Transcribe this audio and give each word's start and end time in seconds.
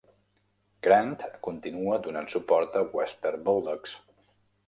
Grant 0.87 1.11
continua 1.47 1.99
donant 2.09 2.29
suport 2.35 2.79
als 2.81 2.97
Western 3.01 3.47
Bulldogs. 3.51 3.97